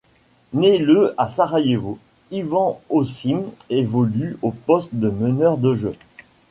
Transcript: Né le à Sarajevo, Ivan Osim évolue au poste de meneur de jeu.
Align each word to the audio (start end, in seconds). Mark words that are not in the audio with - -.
Né 0.53 0.79
le 0.79 1.13
à 1.15 1.27
Sarajevo, 1.27 1.99
Ivan 2.31 2.81
Osim 2.89 3.43
évolue 3.69 4.35
au 4.41 4.49
poste 4.51 4.95
de 4.95 5.11
meneur 5.11 5.57
de 5.57 5.75
jeu. 5.75 5.93